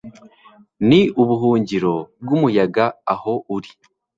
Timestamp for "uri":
3.55-3.71